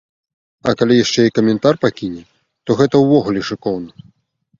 [0.69, 2.23] А калі яшчэ і каментар пакіне,
[2.65, 3.91] то гэта ўвогуле шыкоўна.